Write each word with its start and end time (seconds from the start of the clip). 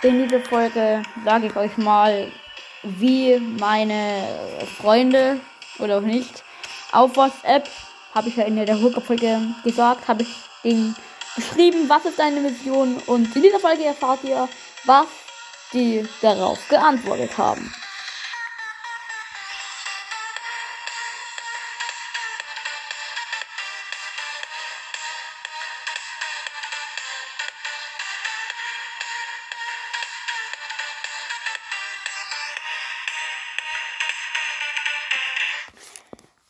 In 0.00 0.22
dieser 0.22 0.40
Folge 0.40 1.02
sage 1.24 1.48
ich 1.48 1.56
euch 1.56 1.76
mal, 1.76 2.30
wie 2.84 3.36
meine 3.58 4.22
Freunde 4.80 5.40
oder 5.80 5.98
auch 5.98 6.02
nicht 6.02 6.44
auf 6.92 7.16
WhatsApp, 7.16 7.68
habe 8.14 8.28
ich 8.28 8.36
ja 8.36 8.44
in 8.44 8.64
der 8.64 8.80
Hooker-Folge 8.80 9.40
gesagt, 9.64 10.06
habe 10.06 10.22
ich 10.22 10.28
denen 10.62 10.94
geschrieben, 11.34 11.88
was 11.88 12.04
ist 12.04 12.16
deine 12.16 12.40
Mission 12.40 12.96
und 13.06 13.34
in 13.34 13.42
dieser 13.42 13.58
Folge 13.58 13.86
erfahrt 13.86 14.22
ihr, 14.22 14.48
was 14.84 15.06
die 15.72 16.06
darauf 16.22 16.60
geantwortet 16.68 17.36
haben. 17.36 17.72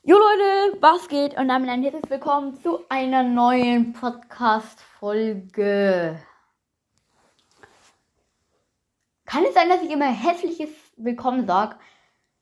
Jo 0.08 0.16
Leute, 0.16 0.80
was 0.80 1.06
geht? 1.06 1.36
Und 1.36 1.48
damit 1.48 1.68
ein 1.68 1.82
herzliches 1.82 2.08
Willkommen 2.08 2.58
zu 2.62 2.80
einer 2.88 3.22
neuen 3.22 3.92
Podcast-Folge. 3.92 6.18
Kann 9.26 9.44
es 9.44 9.52
sein, 9.52 9.68
dass 9.68 9.82
ich 9.82 9.90
immer 9.90 10.06
hässliches 10.06 10.70
Willkommen 10.96 11.46
sage? 11.46 11.76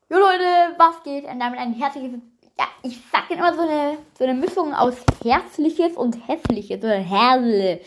Jo 0.09 0.19
Leute, 0.19 0.45
was 0.79 1.03
geht? 1.03 1.25
Und 1.25 1.41
damit 1.41 1.59
ein 1.59 1.73
herzliches. 1.73 2.21
Ja, 2.57 2.67
ich 2.85 3.03
sag 3.11 3.29
immer 3.33 3.53
so 3.53 3.63
eine, 3.63 3.99
so 4.17 4.23
eine 4.23 4.35
Mischung 4.35 4.73
aus 4.73 4.99
herzliches 5.25 5.97
und 5.97 6.29
hässliches. 6.29 6.85
Ein 6.85 7.03
Herrle. 7.03 7.81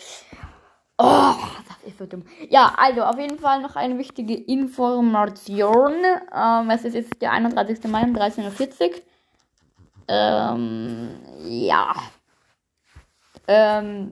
Oh, 0.98 1.36
das 1.70 1.78
ist 1.88 1.98
so 1.98 2.06
dumm. 2.06 2.26
Ja, 2.50 2.74
also 2.76 3.04
auf 3.04 3.18
jeden 3.18 3.40
Fall 3.40 3.62
noch 3.62 3.78
eine 3.78 3.98
wichtige 3.98 4.34
Information. 4.34 6.04
Ähm, 6.36 6.70
es 6.70 6.84
ist 6.84 6.96
jetzt 6.96 7.22
der 7.22 7.32
31. 7.32 7.86
Mai 7.86 8.04
um 8.04 8.14
13.40 8.14 8.44
Uhr. 8.44 8.52
Ähm, 10.12 11.20
ja. 11.46 11.94
Ähm, 13.48 14.10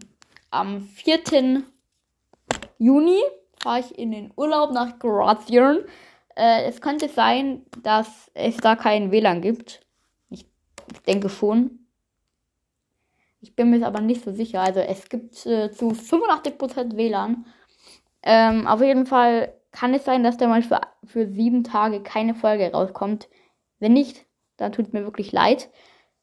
am 0.52 0.82
4. 0.82 1.64
Juni 2.78 3.20
fahre 3.62 3.80
ich 3.80 3.98
in 3.98 4.12
den 4.12 4.32
Urlaub 4.36 4.72
nach 4.72 5.00
Kroatien. 5.00 5.80
Äh, 6.36 6.66
es 6.66 6.82
könnte 6.82 7.10
sein, 7.10 7.66
dass 7.82 8.30
es 8.36 8.58
da 8.58 8.76
kein 8.76 9.12
WLAN 9.12 9.42
gibt. 9.42 9.82
Ich, 10.30 10.46
ich 10.92 11.02
denke 11.02 11.30
schon. 11.30 11.80
Ich 13.42 13.56
bin 13.56 13.72
mir 13.72 13.86
aber 13.88 14.02
nicht 14.02 14.24
so 14.24 14.32
sicher. 14.32 14.62
Also 14.62 14.82
es 14.82 15.10
gibt 15.10 15.48
äh, 15.48 15.72
zu 15.72 15.90
85% 15.90 16.96
WLAN. 16.96 17.48
Ähm, 18.22 18.68
auf 18.68 18.82
jeden 18.82 19.08
Fall 19.08 19.52
kann 19.72 19.96
es 19.96 20.06
sein, 20.06 20.24
dass 20.24 20.38
da 20.38 20.48
mal 20.48 20.62
für, 20.62 20.82
für 21.06 21.28
sieben 21.28 21.64
Tage 21.64 22.04
keine 22.04 22.36
Folge 22.36 22.72
rauskommt. 22.72 23.30
Wenn 23.80 23.94
nicht, 23.94 24.27
dann 24.58 24.72
tut 24.72 24.94
mir 24.94 25.04
wirklich 25.04 25.32
leid. 25.32 25.70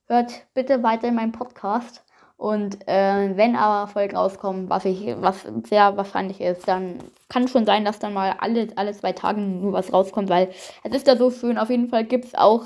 Hört 0.07 0.47
bitte 0.55 0.83
weiter 0.83 1.09
in 1.09 1.15
meinen 1.15 1.33
Podcast. 1.33 2.05
Und 2.37 2.87
äh, 2.89 3.37
wenn 3.37 3.57
aber 3.57 3.89
Folgen 3.91 4.17
rauskommen, 4.17 4.69
was 4.69 4.85
ich, 4.85 5.15
was 5.19 5.47
sehr 5.65 5.97
wahrscheinlich 5.97 6.41
ist, 6.41 6.67
dann 6.67 6.99
kann 7.29 7.49
schon 7.49 7.65
sein, 7.65 7.85
dass 7.85 8.01
dann 8.01 8.13
mal 8.13 8.37
alle, 8.41 8.69
alle 8.77 8.93
zwei 8.93 9.13
Tage 9.13 9.41
nur 9.41 9.73
was 9.73 9.93
rauskommt, 9.93 10.29
weil 10.29 10.51
es 10.83 10.93
ist 10.95 11.07
ja 11.07 11.17
so 11.17 11.31
schön. 11.31 11.59
Auf 11.59 11.71
jeden 11.71 11.89
Fall 11.89 12.05
gibt 12.05 12.25
es 12.27 12.35
auch 12.35 12.65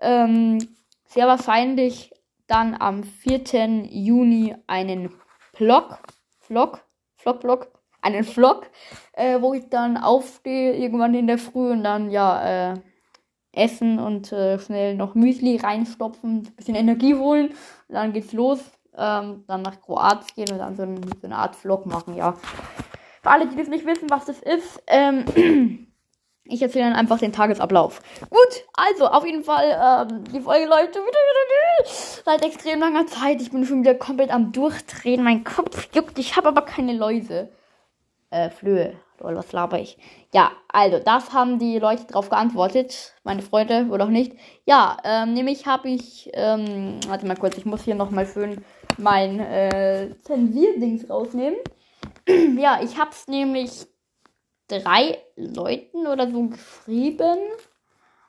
ähm, 0.00 0.76
sehr 1.06 1.26
wahrscheinlich 1.26 2.12
dann 2.46 2.76
am 2.78 3.02
4. 3.02 3.86
Juni 3.90 4.54
einen 4.66 5.10
Vlog, 5.54 5.98
Vlog, 6.40 6.80
Vlog, 7.16 7.40
Vlog, 7.40 7.68
einen 8.02 8.24
Vlog, 8.24 8.66
äh, 9.14 9.40
wo 9.40 9.54
ich 9.54 9.68
dann 9.70 9.96
aufstehe 9.96 10.74
irgendwann 10.74 11.14
in 11.14 11.26
der 11.26 11.38
Früh 11.38 11.70
und 11.70 11.82
dann 11.82 12.10
ja 12.10 12.72
äh, 12.72 12.74
essen 13.52 13.98
und 13.98 14.32
äh, 14.32 14.58
schnell 14.58 14.94
noch 14.94 15.14
Müsli 15.14 15.56
reinstopfen, 15.56 16.42
bisschen 16.56 16.74
Energie 16.74 17.14
holen. 17.14 17.48
Und 17.88 17.94
dann 17.94 18.12
geht's 18.12 18.32
los. 18.32 18.60
Ähm, 18.96 19.44
dann 19.46 19.62
nach 19.62 19.80
Kroatien 19.80 20.50
und 20.52 20.58
dann 20.58 20.76
so, 20.76 20.82
ein, 20.82 21.00
so, 21.02 21.26
eine 21.26 21.36
Art 21.36 21.56
Vlog 21.56 21.86
machen, 21.86 22.14
ja. 22.14 22.34
Für 23.22 23.30
alle, 23.30 23.46
die 23.46 23.56
das 23.56 23.68
nicht 23.68 23.86
wissen, 23.86 24.10
was 24.10 24.26
das 24.26 24.40
ist, 24.40 24.82
ähm, 24.86 25.24
ich 26.44 26.60
erzähle 26.60 26.86
dann 26.86 26.96
einfach 26.96 27.18
den 27.18 27.32
Tagesablauf. 27.32 28.02
Gut, 28.28 28.64
also 28.74 29.06
auf 29.06 29.24
jeden 29.24 29.44
Fall, 29.44 30.08
ähm, 30.10 30.24
die 30.24 30.40
Folge 30.40 30.66
läuft 30.66 30.94
wieder, 30.94 31.00
wieder, 31.00 31.86
seit 31.86 32.44
extrem 32.44 32.80
langer 32.80 33.06
Zeit. 33.06 33.40
Ich 33.40 33.50
bin 33.50 33.64
schon 33.64 33.80
wieder 33.80 33.94
komplett 33.94 34.30
am 34.30 34.52
Durchdrehen. 34.52 35.24
Mein 35.24 35.44
Kopf 35.44 35.88
juckt, 35.94 36.18
ich 36.18 36.36
habe 36.36 36.48
aber 36.48 36.62
keine 36.62 36.92
Läuse. 36.92 37.50
Äh, 38.32 38.48
Flöhe. 38.48 38.94
Oder 39.20 39.36
was 39.36 39.52
laber 39.52 39.78
ich? 39.78 39.98
Ja, 40.32 40.52
also, 40.68 40.98
das 40.98 41.34
haben 41.34 41.58
die 41.58 41.78
Leute 41.78 42.04
drauf 42.06 42.30
geantwortet. 42.30 43.12
Meine 43.24 43.42
Freunde 43.42 43.88
oder 43.90 44.06
auch 44.06 44.10
nicht. 44.10 44.32
Ja, 44.64 44.96
ähm, 45.04 45.34
nämlich 45.34 45.66
habe 45.66 45.90
ich, 45.90 46.30
ähm, 46.32 46.98
warte 47.08 47.26
mal 47.26 47.36
kurz, 47.36 47.58
ich 47.58 47.66
muss 47.66 47.82
hier 47.82 47.94
nochmal 47.94 48.26
schön 48.26 48.64
mein 48.96 49.38
äh, 49.38 50.16
Zensierdings 50.22 51.10
rausnehmen. 51.10 51.58
ja, 52.58 52.80
ich 52.82 52.98
habe 52.98 53.10
es 53.10 53.28
nämlich 53.28 53.86
drei 54.66 55.18
Leuten 55.36 56.06
oder 56.06 56.30
so 56.30 56.48
geschrieben. 56.48 57.38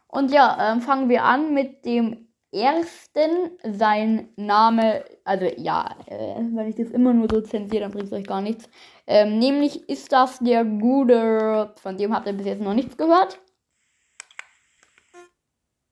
Und 0.08 0.32
ja, 0.32 0.74
ähm, 0.74 0.82
fangen 0.82 1.08
wir 1.08 1.24
an 1.24 1.54
mit 1.54 1.86
dem 1.86 2.28
ersten. 2.54 3.58
Sein 3.64 4.30
Name, 4.36 5.04
also 5.24 5.46
ja, 5.58 5.96
äh, 6.06 6.36
wenn 6.38 6.68
ich 6.68 6.76
das 6.76 6.92
immer 6.92 7.14
nur 7.14 7.28
so 7.30 7.42
zensiere, 7.42 7.82
dann 7.84 7.92
bringt 7.92 8.08
es 8.08 8.14
euch 8.14 8.28
gar 8.28 8.42
nichts. 8.42 8.70
Ähm, 9.08 9.40
nämlich 9.40 9.90
ist 9.90 10.12
das 10.12 10.40
der 10.40 10.64
gute, 10.64 11.74
von 11.82 11.98
dem 11.98 12.14
habt 12.14 12.28
ihr 12.28 12.34
bis 12.34 12.46
jetzt 12.46 12.62
noch 12.62 12.74
nichts 12.74 12.98
gehört. 12.98 13.40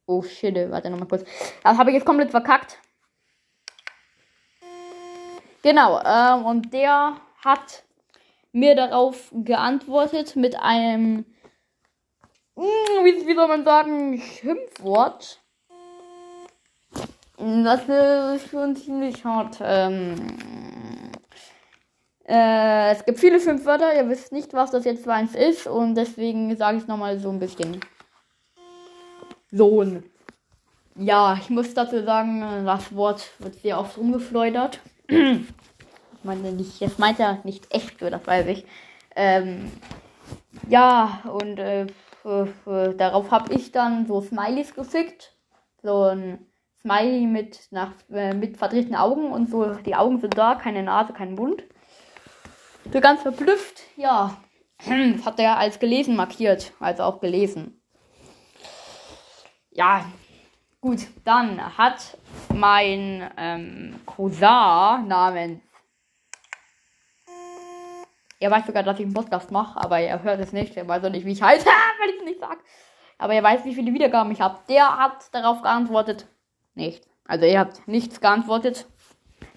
Oh 0.06 0.22
shit, 0.22 0.56
warte 0.70 0.90
nochmal 0.90 1.08
kurz. 1.08 1.24
Das 1.64 1.78
habe 1.78 1.90
ich 1.90 1.96
jetzt 1.96 2.06
komplett 2.06 2.32
verkackt. 2.32 2.78
Genau, 5.64 6.02
ähm, 6.04 6.46
und 6.46 6.74
der 6.74 7.18
hat 7.44 7.84
mir 8.52 8.76
darauf 8.76 9.32
geantwortet 9.32 10.36
mit 10.36 10.60
einem, 10.60 11.26
hm, 12.56 13.06
wie, 13.06 13.28
wie 13.28 13.36
soll 13.36 13.48
man 13.48 13.64
sagen, 13.64 14.20
Schimpfwort. 14.20 15.41
Das 17.42 17.82
ist 18.36 18.52
schon 18.52 18.76
ziemlich 18.76 19.26
hart. 19.26 19.58
Ähm, 19.64 20.16
äh, 22.28 22.92
es 22.92 23.04
gibt 23.04 23.20
viele 23.20 23.40
Schimpfwörter, 23.40 23.96
ihr 23.96 24.08
wisst 24.10 24.32
nicht, 24.32 24.54
was 24.54 24.70
das 24.70 24.86
jetzt 24.86 25.04
für 25.04 25.14
eins 25.14 25.34
ist 25.34 25.66
und 25.66 25.96
deswegen 25.96 26.56
sage 26.56 26.78
ich 26.78 26.84
es 26.84 26.88
nochmal 26.88 27.20
so 27.20 27.32
ein 27.32 27.40
bisschen. 27.40 27.82
Sohn. 29.50 30.04
Ja, 30.96 31.36
ich 31.42 31.50
muss 31.50 31.74
dazu 31.74 32.04
sagen, 32.04 32.64
das 32.64 32.96
Wort 32.96 33.28
wird 33.40 33.56
sehr 33.56 33.80
oft 33.80 33.98
umgefleudert. 33.98 34.80
ich 35.08 35.44
meine 36.22 36.52
nicht, 36.52 36.80
das 36.80 37.00
meint 37.00 37.20
er 37.20 37.40
nicht 37.44 37.74
echt 37.74 38.00
so, 38.00 38.08
das 38.12 38.28
weiß 38.28 38.46
ich. 38.48 38.66
Ähm, 39.16 39.72
ja, 40.70 41.24
und 41.34 41.58
äh, 41.58 41.88
darauf 42.24 43.32
habe 43.32 43.52
ich 43.52 43.72
dann 43.72 44.06
so 44.06 44.22
Smileys 44.22 44.76
geschickt. 44.76 45.34
So 45.82 46.04
ein 46.04 46.46
Smiley 46.82 47.28
mit, 47.28 47.72
nach, 47.72 47.92
äh, 48.12 48.34
mit 48.34 48.58
verdrehten 48.58 48.96
Augen 48.96 49.32
und 49.32 49.50
so, 49.50 49.74
die 49.76 49.96
Augen 49.96 50.20
sind 50.20 50.38
da, 50.38 50.56
keine 50.56 50.84
Nase, 50.84 51.14
kein 51.14 51.36
Mund. 51.36 51.64
So 52.92 53.00
ganz 53.00 53.22
verblüfft, 53.22 53.82
ja. 53.96 54.38
Das 54.80 54.88
hat 55.26 55.40
er 55.40 55.58
als 55.58 55.80
gelesen 55.80 56.16
markiert, 56.16 56.74
also 56.80 57.04
auch 57.04 57.20
gelesen. 57.20 57.82
Ja, 59.70 60.06
gut, 60.82 61.00
dann 61.24 61.78
hat 61.78 62.18
mein 62.54 63.30
ähm, 63.38 64.00
Cousin 64.06 65.08
namens. 65.08 65.62
Er 68.40 68.50
weiß 68.50 68.66
sogar, 68.66 68.82
dass 68.82 69.00
ich 69.00 69.06
einen 69.06 69.14
Podcast 69.14 69.52
mache, 69.52 69.80
aber 69.80 70.00
er 70.00 70.24
hört 70.24 70.40
es 70.40 70.52
nicht. 70.52 70.76
Er 70.76 70.88
weiß 70.88 71.04
auch 71.04 71.12
nicht, 71.12 71.28
wie 71.28 71.34
ich 71.34 71.44
heiße, 71.44 71.66
wenn 72.00 72.10
ich 72.10 72.18
es 72.18 72.26
nicht 72.26 72.40
sage. 72.40 72.60
Aber 73.20 73.36
er 73.36 73.44
weiß, 73.44 73.66
wie 73.66 73.76
viele 73.76 73.94
Wiedergaben 73.94 74.32
ich 74.32 74.42
habe. 74.42 74.58
Der 74.68 74.98
hat 74.98 75.32
darauf 75.32 75.62
geantwortet. 75.62 76.28
Nicht. 76.76 77.08
Also 77.26 77.46
ihr 77.46 77.60
habt 77.60 77.88
nichts 77.88 78.20
geantwortet. 78.20 78.88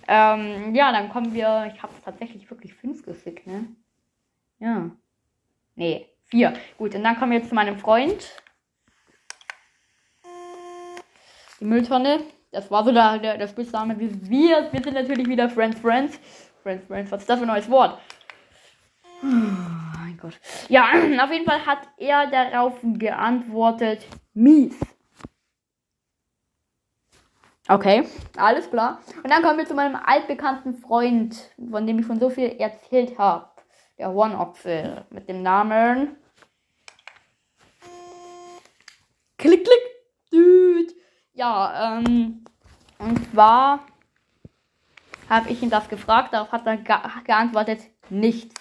Ähm, 0.06 0.74
ja, 0.74 0.92
dann 0.92 1.08
kommen 1.08 1.34
wir. 1.34 1.72
Ich 1.74 1.82
habe 1.82 1.92
tatsächlich 2.04 2.48
wirklich 2.50 2.74
fünf 2.74 3.02
geschickt, 3.02 3.46
ne? 3.46 3.66
Ja. 4.58 4.90
Nee, 5.76 6.08
vier. 6.24 6.52
Gut, 6.78 6.94
und 6.94 7.02
dann 7.02 7.16
kommen 7.16 7.32
wir 7.32 7.38
jetzt 7.38 7.48
zu 7.48 7.54
meinem 7.54 7.78
Freund. 7.78 8.42
Die 11.60 11.64
Mülltonne. 11.64 12.20
Das 12.52 12.70
war 12.70 12.84
so 12.84 12.92
der, 12.92 13.18
der, 13.18 13.38
der 13.38 13.48
Spitzname. 13.48 13.98
Wir, 13.98 14.10
wir, 14.28 14.68
wir 14.72 14.82
sind 14.82 14.94
natürlich 14.94 15.26
wieder 15.26 15.48
Friends, 15.48 15.80
Friends. 15.80 16.20
Friends, 16.62 16.86
Friends. 16.86 17.10
Was 17.10 17.22
ist 17.22 17.30
das 17.30 17.38
für 17.38 17.44
ein 17.44 17.48
neues 17.48 17.68
Wort? 17.68 17.98
Oh 19.22 19.26
mein 19.26 20.16
Gott. 20.20 20.38
Ja, 20.68 20.84
auf 21.22 21.32
jeden 21.32 21.44
Fall 21.44 21.66
hat 21.66 21.88
er 21.96 22.28
darauf 22.28 22.78
geantwortet. 22.82 24.06
Mies. 24.34 24.78
Okay, 27.66 28.06
alles 28.36 28.68
klar. 28.68 29.00
Und 29.22 29.30
dann 29.30 29.42
kommen 29.42 29.58
wir 29.58 29.66
zu 29.66 29.74
meinem 29.74 29.96
altbekannten 29.96 30.74
Freund, 30.74 31.34
von 31.70 31.86
dem 31.86 31.98
ich 31.98 32.06
schon 32.06 32.20
so 32.20 32.28
viel 32.28 32.56
erzählt 32.58 33.18
habe. 33.18 33.48
der 33.98 34.12
Hornochse 34.12 35.06
mit 35.10 35.28
dem 35.28 35.42
Namen. 35.42 36.16
Klick, 39.38 39.64
klick, 39.64 40.32
düt. 40.32 40.94
Ja, 41.32 41.98
ähm, 41.98 42.44
und 42.98 43.30
zwar 43.30 43.86
habe 45.30 45.50
ich 45.50 45.62
ihn 45.62 45.70
das 45.70 45.88
gefragt, 45.88 46.32
darauf 46.34 46.52
hat 46.52 46.66
er 46.66 46.76
ge 46.76 46.96
geantwortet, 47.24 47.80
nichts. 48.10 48.54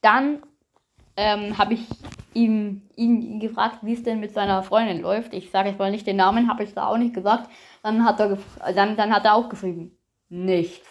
Dann 0.00 0.42
ähm, 1.16 1.56
habe 1.56 1.74
ich 1.74 1.88
ihm, 2.34 2.82
ihn 2.96 3.40
gefragt, 3.40 3.78
wie 3.82 3.94
es 3.94 4.02
denn 4.02 4.20
mit 4.20 4.32
seiner 4.32 4.62
Freundin 4.62 5.00
läuft. 5.00 5.34
Ich 5.34 5.50
sage 5.50 5.70
jetzt 5.70 5.78
mal 5.78 5.90
nicht 5.90 6.06
den 6.06 6.16
Namen, 6.16 6.48
habe 6.48 6.64
ich 6.64 6.74
da 6.74 6.86
auch 6.86 6.98
nicht 6.98 7.14
gesagt. 7.14 7.50
Dann 7.82 8.04
hat 8.04 8.20
er, 8.20 8.38
dann, 8.74 8.96
dann 8.96 9.14
hat 9.14 9.24
er 9.24 9.34
auch 9.34 9.48
geschrieben, 9.48 9.96
nichts. 10.28 10.86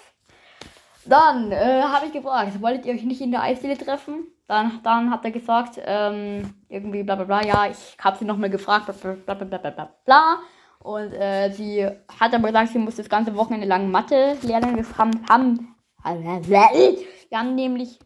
Dann 1.06 1.52
äh, 1.52 1.84
habe 1.84 2.08
ich 2.08 2.12
gefragt, 2.12 2.62
wolltet 2.62 2.86
ihr 2.86 2.94
euch 2.94 3.04
nicht 3.04 3.22
in 3.22 3.32
der 3.32 3.44
Eisdiele 3.44 3.78
treffen? 3.78 4.28
Dann, 4.48 4.80
dann 4.84 5.12
hat 5.12 5.26
er 5.26 5.32
gesagt, 5.32 5.80
ähm, 5.86 6.54
irgendwie 6.70 7.04
bla 7.04 7.16
bla 7.16 7.26
bla, 7.26 7.46
ja, 7.46 7.68
ich 7.70 7.98
habe 8.00 8.18
sie 8.18 8.26
nochmal 8.26 8.50
gefragt, 8.50 8.86
bla 8.86 8.94
bla 8.94 9.34
bla 9.34 9.46
bla 9.46 9.58
bla 9.58 9.70
bla. 9.72 9.90
bla. 10.06 10.38
Und 10.80 11.14
äh, 11.14 11.50
sie 11.52 11.86
hat 12.20 12.34
aber 12.34 12.48
gesagt, 12.48 12.70
sie 12.70 12.80
muss 12.80 12.96
das 12.96 13.10
ganze 13.10 13.36
Wochenende 13.36 13.68
lang 13.68 13.90
Mathe 13.92 14.38
lernen. 14.42 14.76
Wir 14.76 14.86
haben, 14.98 15.26
haben, 15.30 15.76
wir 16.04 17.38
haben 17.38 17.56
nämlich 17.56 18.00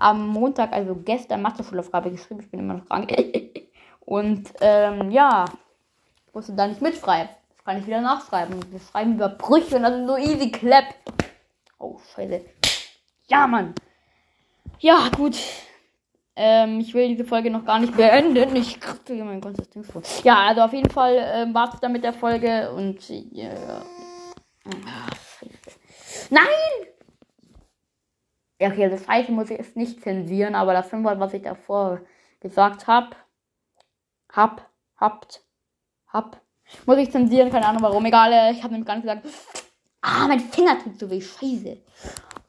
am 0.00 0.28
Montag, 0.28 0.72
also 0.72 0.94
gestern, 0.94 1.42
Mathe-Schulaufgabe 1.42 2.10
geschrieben. 2.10 2.40
Ich 2.40 2.50
bin 2.50 2.60
immer 2.60 2.74
noch 2.74 2.86
krank. 2.86 3.10
Und 4.00 4.52
ähm, 4.60 5.10
ja, 5.10 5.44
ich 6.26 6.34
musste 6.34 6.54
da 6.54 6.66
nicht 6.66 6.80
mitschreiben. 6.80 7.28
Das 7.56 7.64
kann 7.64 7.78
ich 7.78 7.86
wieder 7.86 8.00
nachschreiben. 8.00 8.54
Wir 8.70 8.80
schreiben 8.80 9.14
über 9.14 9.28
Brüche 9.28 9.76
und 9.76 9.84
ist 9.84 10.06
so 10.06 10.16
easy 10.16 10.50
clap. 10.50 10.94
Oh, 11.78 11.98
scheiße. 12.14 12.40
Ja, 13.28 13.46
Mann. 13.46 13.74
Ja, 14.78 15.10
gut. 15.14 15.36
Ähm, 16.34 16.80
ich 16.80 16.94
will 16.94 17.08
diese 17.08 17.24
Folge 17.24 17.50
noch 17.50 17.66
gar 17.66 17.80
nicht 17.80 17.96
beenden. 17.96 18.56
Ich 18.56 18.80
kriege 18.80 19.24
mein 19.24 19.40
ganzes 19.40 19.68
Ding 19.68 19.84
vor. 19.84 20.02
Ja, 20.22 20.46
also 20.46 20.62
auf 20.62 20.72
jeden 20.72 20.88
Fall 20.88 21.16
ähm, 21.18 21.52
war 21.52 21.74
es 21.74 21.80
dann 21.80 21.92
mit 21.92 22.04
der 22.04 22.14
Folge 22.14 22.70
und 22.72 23.10
äh, 23.10 23.50
Ach, 24.86 25.10
Nein! 26.30 26.88
Ja, 28.60 28.68
okay, 28.68 28.90
das 28.90 29.04
Scheiße 29.04 29.30
muss 29.32 29.50
ich 29.50 29.58
jetzt 29.58 29.76
nicht 29.76 30.02
zensieren, 30.02 30.54
aber 30.54 30.72
das 30.72 30.90
Symbol, 30.90 31.18
was 31.20 31.34
ich 31.34 31.42
davor 31.42 32.00
gesagt 32.40 32.86
habe, 32.86 33.10
hab, 34.32 34.68
habt, 34.96 35.44
hab, 36.08 36.40
muss 36.86 36.98
ich 36.98 37.10
zensieren, 37.10 37.50
keine 37.50 37.66
Ahnung 37.66 37.82
warum, 37.82 38.04
egal, 38.04 38.32
äh, 38.32 38.52
ich 38.52 38.62
habe 38.62 38.72
nämlich 38.72 38.86
gar 38.86 38.96
nicht 38.96 39.04
gesagt, 39.04 39.26
ah, 40.02 40.26
mein 40.26 40.40
Finger 40.40 40.78
tut 40.78 40.98
so 40.98 41.10
weh, 41.10 41.20
scheiße. 41.20 41.78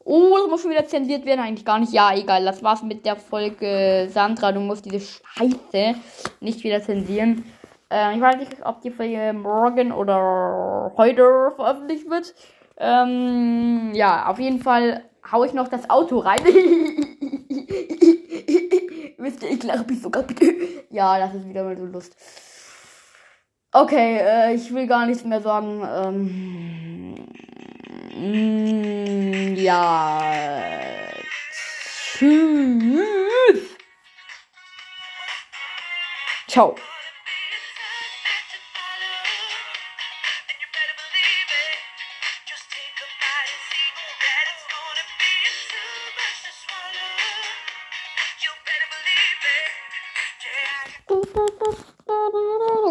Oh, 0.03 0.37
das 0.37 0.49
muss 0.49 0.61
schon 0.61 0.71
wieder 0.71 0.87
zensiert 0.87 1.25
werden. 1.25 1.41
Eigentlich 1.41 1.65
gar 1.65 1.77
nicht. 1.77 1.93
Ja, 1.93 2.15
egal. 2.15 2.43
Das 2.43 2.63
war's 2.63 2.81
mit 2.81 3.05
der 3.05 3.15
Folge. 3.15 4.07
Sandra, 4.09 4.51
du 4.51 4.59
musst 4.59 4.85
diese 4.85 4.99
Scheiße 5.01 5.95
nicht 6.39 6.63
wieder 6.63 6.81
zensieren. 6.81 7.45
Äh, 7.91 8.15
ich 8.15 8.21
weiß 8.21 8.37
nicht, 8.37 8.65
ob 8.65 8.81
die 8.81 8.91
Folge 8.91 9.33
morgen 9.33 9.91
oder 9.91 10.93
heute 10.97 11.51
veröffentlicht 11.55 12.09
wird. 12.09 12.33
Ähm, 12.77 13.91
ja, 13.93 14.27
auf 14.27 14.39
jeden 14.39 14.61
Fall 14.61 15.08
hau 15.31 15.43
ich 15.43 15.53
noch 15.53 15.67
das 15.67 15.89
Auto 15.89 16.19
rein. 16.19 16.39
Wisst 19.17 19.43
ihr, 19.43 19.51
ich 19.51 19.63
lache 19.63 19.85
mich 19.85 20.01
sogar. 20.01 20.25
ja, 20.89 21.19
das 21.19 21.35
ist 21.35 21.47
wieder 21.47 21.63
mal 21.63 21.77
so 21.77 21.85
Lust. 21.85 22.15
Okay, 23.71 24.17
äh, 24.17 24.55
ich 24.55 24.73
will 24.73 24.87
gar 24.87 25.05
nichts 25.05 25.23
mehr 25.23 25.41
sagen. 25.41 25.83
Ähm, 25.83 27.29
Mm, 28.19 29.55
ja. 29.55 30.19
Tschüss. 32.17 33.77
Ciao. 36.47 36.75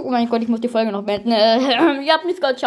Oh 0.08 0.10
mein 0.10 0.26
Gott, 0.26 0.40
ich 0.40 0.48
muss 0.48 0.62
die 0.62 0.68
Folge 0.68 0.90
noch 0.90 1.02
beenden. 1.02 1.32
Äh, 1.32 1.58
ihr 2.02 2.14
habt 2.14 2.24
nichts 2.24 2.40
gehört, 2.40 2.58
ciao. 2.58 2.66